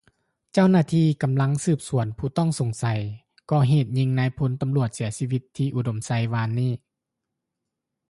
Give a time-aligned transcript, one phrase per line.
[0.53, 2.85] ເຈົ້າໜ້າທີ່ກຳລັງສືບສວນຜູ້ຕ້ອງສົງໄສ
[3.49, 6.71] ກໍ່ເຫດຍີງນາຍພັນຕຳຫຼວດເສຍຊີວິດ ທີ່ອຸດົມໄຊວານນີ້